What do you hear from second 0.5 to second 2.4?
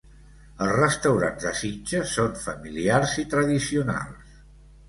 Els restaurants de Sitges són